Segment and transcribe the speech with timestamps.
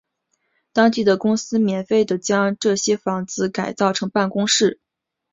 [0.73, 4.79] 当地的公司免费地将这些屋子改造成办公室。